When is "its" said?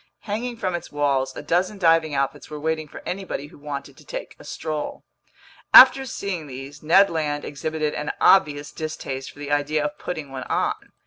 0.73-0.91